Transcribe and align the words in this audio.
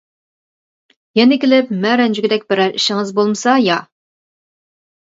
يەنە 1.19 1.37
كېلىپ 1.43 1.69
مەن 1.83 1.99
رەنجىگۈدەك 2.03 2.49
بىرەر 2.55 2.75
ئىشىڭىز 2.81 3.17
بولمىسا 3.21 3.57
يا. 3.71 3.81